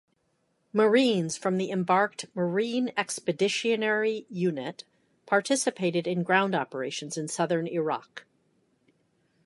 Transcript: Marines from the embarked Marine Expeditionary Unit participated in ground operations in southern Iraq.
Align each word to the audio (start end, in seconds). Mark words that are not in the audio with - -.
Marines 0.73 1.37
from 1.37 1.59
the 1.59 1.69
embarked 1.69 2.25
Marine 2.33 2.91
Expeditionary 2.97 4.25
Unit 4.31 4.83
participated 5.27 6.07
in 6.07 6.23
ground 6.23 6.55
operations 6.55 7.17
in 7.19 7.27
southern 7.27 7.67
Iraq. 7.67 8.25